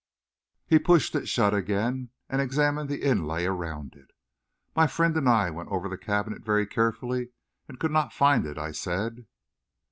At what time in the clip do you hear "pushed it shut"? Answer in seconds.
0.79-1.53